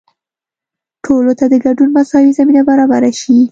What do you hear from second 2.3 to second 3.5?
زمینه برابره شي.